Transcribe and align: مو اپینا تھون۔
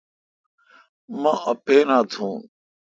مو 1.21 1.33
اپینا 1.51 1.97
تھون۔ 2.11 2.37